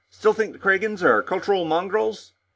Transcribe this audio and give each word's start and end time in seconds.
Still 0.09 0.33
think 0.33 0.51
the 0.53 0.57
Kragans 0.57 1.03
are 1.03 1.21
cultural 1.21 1.63
mongrels?" 1.63 2.33